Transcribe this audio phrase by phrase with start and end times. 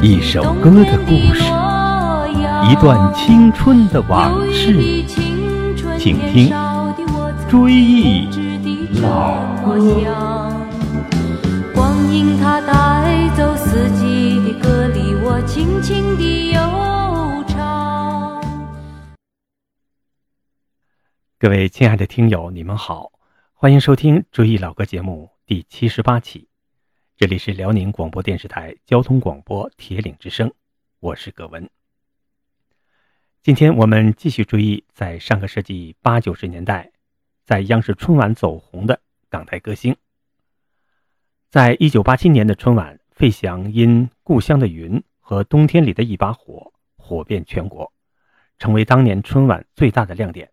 [0.00, 1.42] 一首歌的故事，
[2.70, 5.04] 一段青春的往事，
[5.98, 6.48] 请听
[7.50, 8.28] 《追忆
[9.02, 9.76] 老歌》。
[11.74, 16.60] 光阴它带走四季的歌里，我轻轻地悠
[17.48, 18.40] 唱。
[21.38, 23.10] 各位亲爱的听友，你们好，
[23.54, 26.47] 欢迎收听《追忆老歌》节目第七十八期。
[27.18, 30.54] 这里是辽宁广播电视台交通广播铁岭之声，
[31.00, 31.68] 我是葛文。
[33.42, 36.92] 今天我们继续追忆在上个世纪八九十年代
[37.44, 39.96] 在央视春晚走红的港台歌星。
[41.50, 46.72] 在一九八七年的春晚，费翔因《故乡的云》和《冬天里的一把火》
[47.02, 47.92] 火遍全国，
[48.60, 50.48] 成为当年春晚最大的亮点。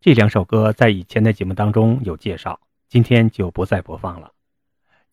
[0.00, 4.33] 这两首歌在以前的节目当中有介绍，今天就不再播放了。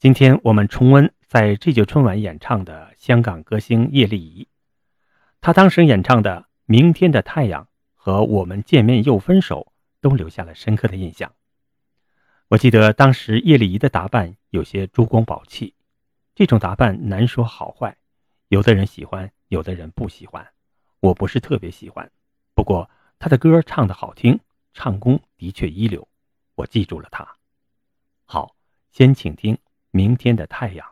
[0.02, 4.48] 今天我们重温在这届春晚演唱的香港歌星叶丽仪，
[5.42, 9.68] 她当时演唱的《明天的太阳》和《我们见面又分手》
[10.02, 11.32] 都留下了深刻的印象。
[12.48, 15.76] 我记得当时叶丽仪的打扮有些珠光宝气，
[16.34, 17.96] 这种打扮难说好坏，
[18.48, 20.48] 有的人喜欢，有的人不喜欢。
[21.00, 22.12] 我不是特别喜欢，
[22.56, 24.40] 不过她的歌唱得好听，
[24.74, 26.08] 唱功的确一流，
[26.56, 27.36] 我记住了她。
[28.26, 28.56] 好，
[28.90, 29.56] 先请听。
[29.92, 30.88] 明天的太阳。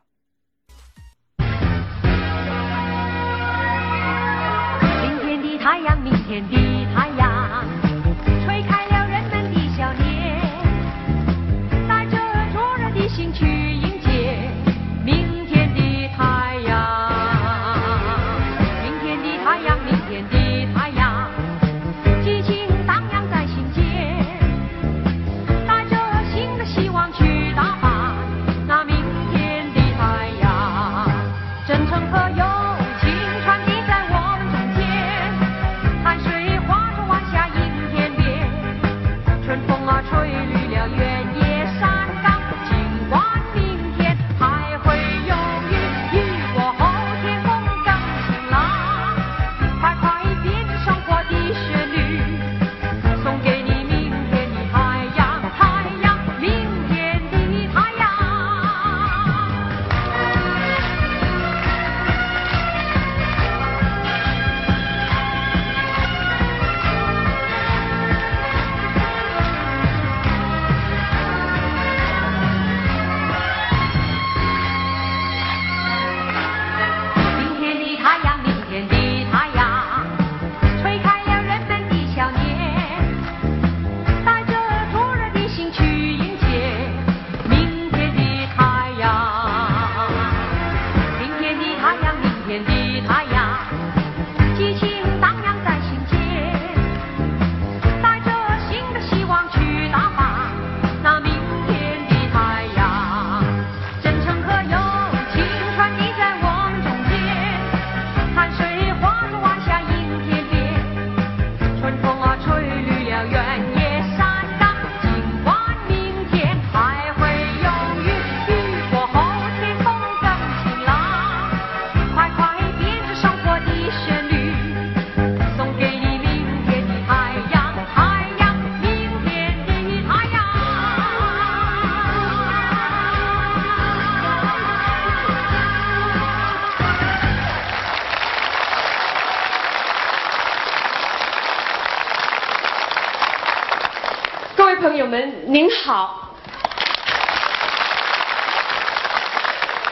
[145.51, 146.35] 您好，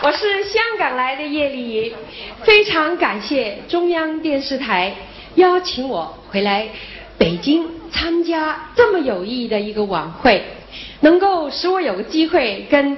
[0.04, 1.96] 我是香港来的叶丽仪，
[2.44, 4.94] 非常感谢中央电视台
[5.34, 6.70] 邀请我回来
[7.18, 10.46] 北京参加这么有意义的一个晚会，
[11.00, 12.96] 能够使我有个机会跟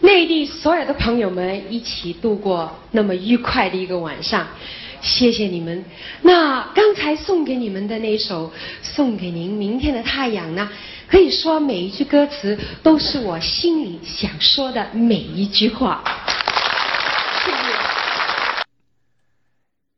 [0.00, 4.44] 内地所有的朋友们一起度过那么愉快的一个晚上。
[5.02, 5.84] 谢谢你们。
[6.22, 8.50] 那刚才送给你们的那首
[8.82, 10.70] 《送给您明天的太阳》呢，
[11.08, 16.02] 可以说每一句歌词都是我心里想说的每一句话。
[17.44, 17.56] 谢谢。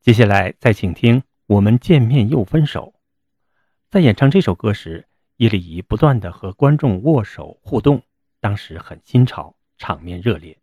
[0.00, 2.92] 接下来再请听《我们见面又分手》。
[3.90, 5.06] 在演唱这首歌时，
[5.38, 8.02] 叶丽仪不断的和观众握手互动，
[8.40, 10.58] 当时很新潮，场面热烈。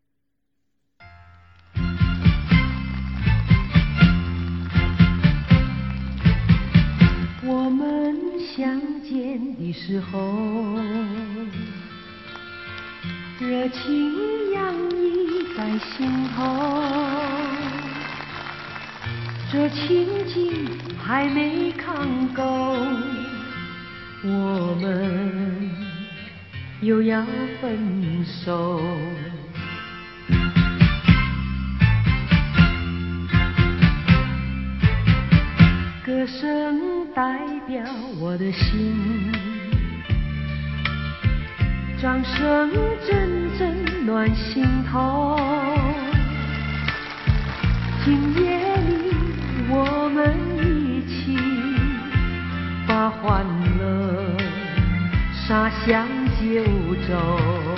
[8.56, 10.80] 相见的时候，
[13.38, 16.82] 热情洋溢在心头，
[19.52, 20.70] 这情景
[21.04, 21.94] 还没看
[22.34, 22.78] 够，
[24.24, 25.70] 我们
[26.80, 27.26] 又要
[27.60, 28.82] 分手。
[36.06, 37.82] 歌声代表
[38.20, 39.32] 我的心，
[41.98, 42.70] 掌声
[43.08, 45.40] 阵阵暖心头。
[48.04, 49.16] 今夜里
[49.70, 51.38] 我们一起
[52.86, 53.46] 把欢
[53.80, 54.36] 乐
[55.48, 56.06] 洒向
[56.38, 56.62] 九
[57.08, 57.75] 州。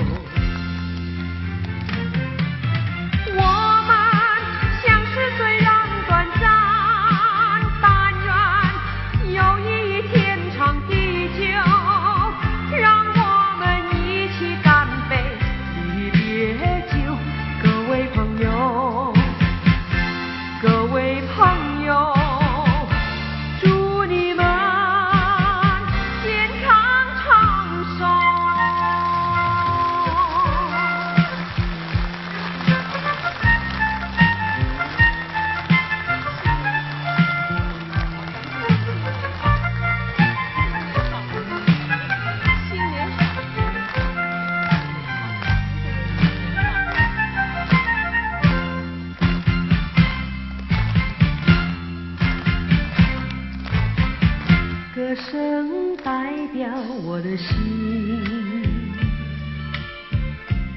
[55.18, 56.70] 声代表
[57.04, 58.22] 我的心，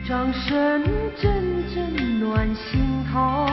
[0.08, 0.82] 掌声
[1.20, 3.46] 阵阵暖心头。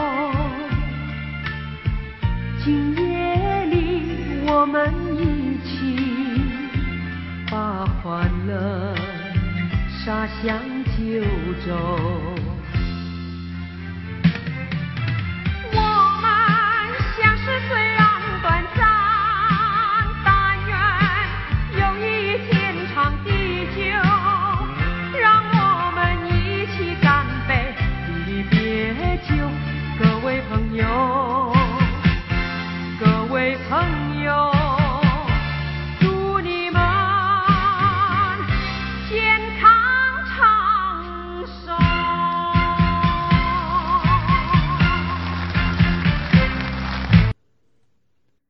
[2.63, 5.97] 今夜里我们一起
[7.51, 8.95] 把欢乐
[10.05, 10.57] 洒向
[10.97, 11.21] 九
[11.65, 12.36] 州。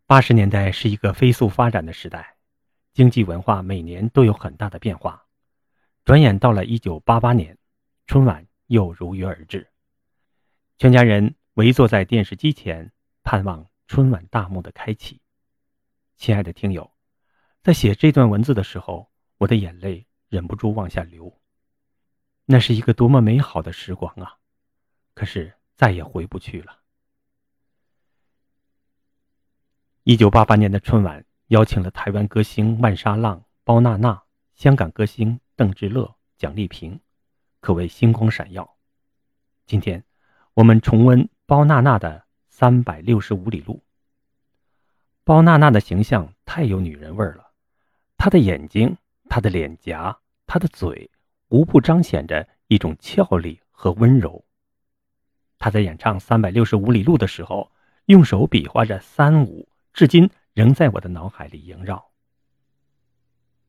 [0.07, 2.37] 八十年代是一个飞速发展的时代，
[2.93, 5.27] 经济文化每年都有很大的变化。
[6.05, 7.57] 转眼到了一九八八年，
[8.05, 9.69] 春晚又如约而至，
[10.77, 12.89] 全家人围坐在电视机前，
[13.21, 15.19] 盼望春晚大幕的开启。
[16.15, 16.89] 亲爱的听友，
[17.61, 21.37] 在写这段文字的时候，我的眼泪忍不住往下流。
[22.45, 24.37] 那是一个多么美好的时光啊！
[25.13, 26.79] 可是再也回不去了。
[30.09, 34.23] 一九八八年的春晚邀请了台湾歌星万沙浪、包娜娜，
[34.55, 36.97] 香港歌星邓智乐、蒋丽萍，
[37.59, 38.77] 可谓星光闪耀。
[39.65, 40.01] 今天，
[40.53, 43.73] 我们重温包娜娜的《三百六十五里路》。
[45.25, 47.51] 包娜娜的形象太有女人味儿了，
[48.17, 48.95] 她的眼睛、
[49.27, 51.11] 她的脸颊、她的嘴，
[51.49, 54.45] 无不彰显着一种俏丽和温柔。
[55.59, 57.69] 她在演唱《三百六十五里路》的时候，
[58.05, 59.67] 用手比划着三五。
[59.97, 61.95] 至今仍在我的脑海里萦绕。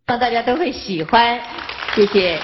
[0.06, 1.40] 希望大家都会喜欢，
[1.94, 2.38] 谢谢。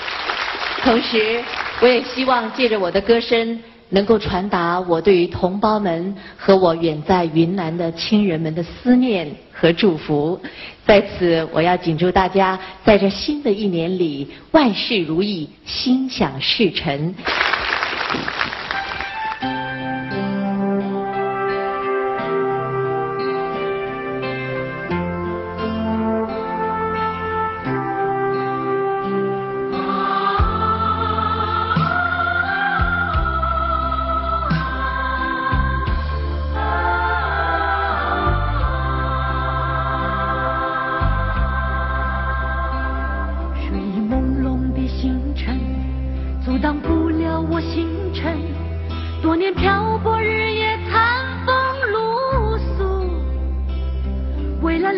[0.82, 1.44] 同时，
[1.82, 10.40] 我也希望借着我的歌声，能够传达我对于同胞们和我远在云南的亲人们的思念和祝福。
[10.86, 17.14] 在此，我要谨祝大家在这新的一年里万事如意，心想事成。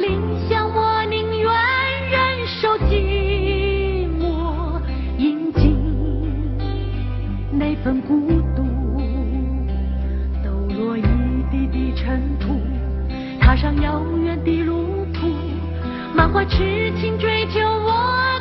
[0.06, 1.50] 为了理想，我宁愿
[2.08, 4.80] 忍受寂寞，
[5.18, 5.76] 饮尽
[7.50, 8.64] 那份孤独。
[10.44, 11.02] 抖落一
[11.50, 12.60] 地的尘土，
[13.40, 15.26] 踏上遥远的路途，
[16.14, 18.35] 满怀痴情追求我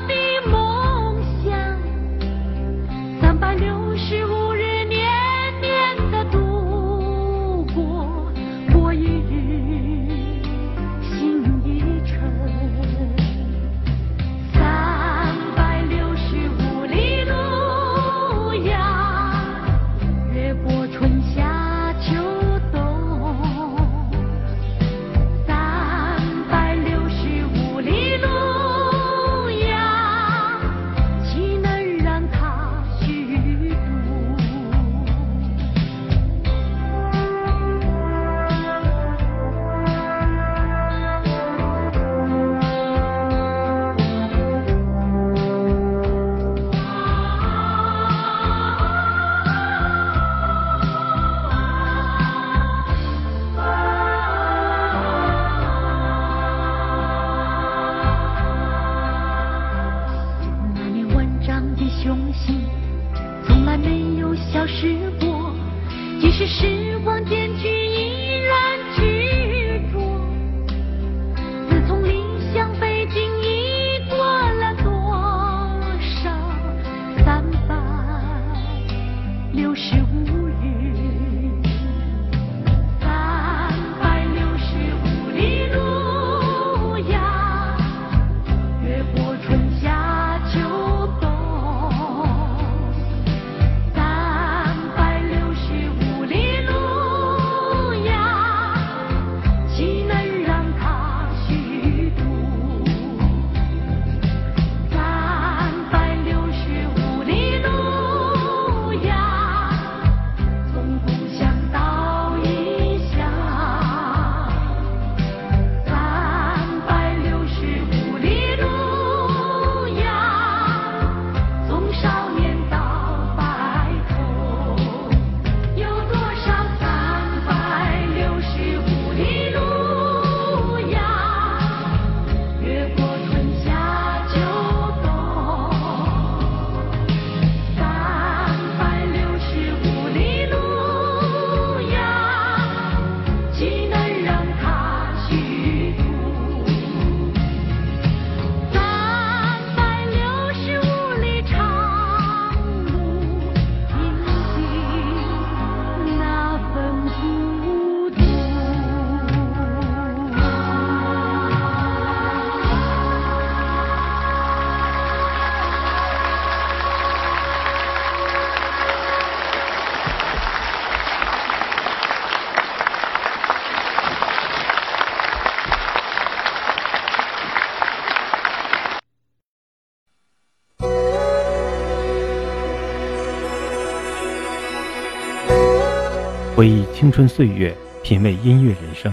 [186.56, 189.12] 回忆青春岁月，品味音乐人生。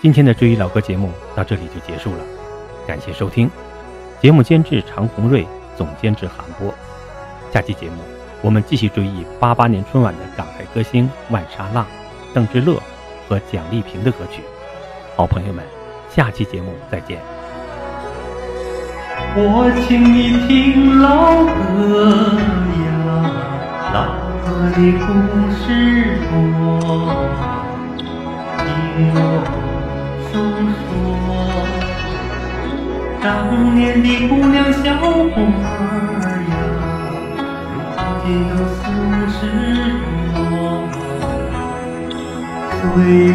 [0.00, 2.18] 今天的追忆老歌节目到这里就结束了，
[2.86, 3.50] 感谢收听。
[4.22, 5.44] 节目监制常红瑞，
[5.76, 6.72] 总监制韩波。
[7.52, 7.96] 下期节目
[8.40, 11.84] 我们继续追忆八八年春晚的港台歌星万莎浪、
[12.32, 12.80] 邓之乐
[13.28, 14.40] 和蒋丽萍的歌曲。
[15.16, 15.64] 好朋友们，
[16.08, 17.18] 下期节目再见。
[19.34, 22.14] 我请你听老歌
[22.86, 22.94] 呀，
[23.92, 24.04] 老
[24.46, 25.08] 歌的故
[25.52, 26.34] 事，我
[28.58, 28.64] 听
[29.12, 29.16] 我
[30.30, 30.32] 诉
[30.86, 30.88] 说
[33.20, 33.24] 当
[33.74, 35.02] 年的姑娘小伙
[35.34, 35.36] 儿
[36.48, 36.52] 呀，
[37.96, 38.80] 如今都四
[39.28, 39.38] 十
[40.32, 40.38] 多，
[42.70, 42.80] 岁
[43.26, 43.28] 月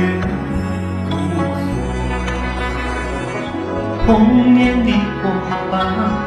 [1.10, 1.14] 如
[1.60, 1.68] 梭。
[4.06, 4.08] 童
[4.54, 4.88] 年的
[5.22, 5.24] 伙
[5.70, 5.74] 伴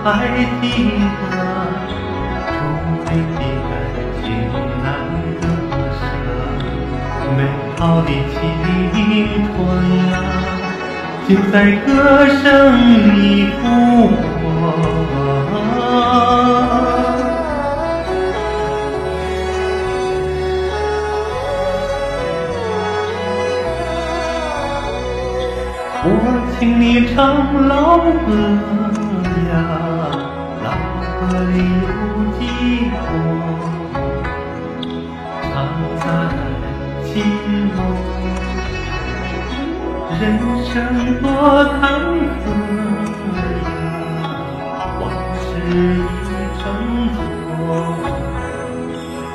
[0.05, 0.07] 还
[0.61, 0.65] 记
[1.33, 1.35] 得，
[2.47, 2.57] 初
[3.09, 3.11] 恋
[7.79, 8.11] 好的青
[9.55, 9.57] 春
[10.11, 10.13] 啊，
[11.29, 11.55] 就在
[11.87, 11.87] 歌
[12.27, 12.43] 声
[13.15, 13.17] 里
[13.63, 13.63] 复
[14.09, 14.19] 活。
[26.01, 26.07] 我
[26.59, 27.17] 请你唱
[27.69, 28.29] 老歌
[29.53, 29.55] 呀，
[30.65, 30.67] 老
[31.21, 31.55] 歌里
[31.85, 31.87] 有
[32.35, 32.41] 寂
[32.91, 32.93] 寞，
[40.21, 40.25] 人
[40.65, 40.75] 生
[41.23, 41.27] 多
[41.81, 41.83] 坎
[42.43, 42.45] 坷
[43.55, 43.63] 呀，
[45.01, 45.03] 往
[45.39, 46.61] 事已成
[47.15, 47.49] 昨，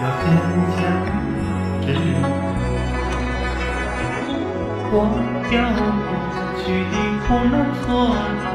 [0.01, 0.21] 要坚
[0.75, 0.77] 强
[1.81, 1.95] 执着。
[4.91, 4.93] 忘
[5.49, 6.11] 掉过
[6.59, 6.61] 去
[6.91, 6.93] 的
[7.25, 7.83] 苦难挫
[8.43, 8.52] 折，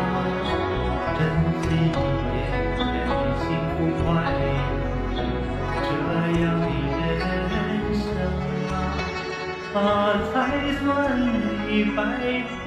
[11.84, 12.57] Bye.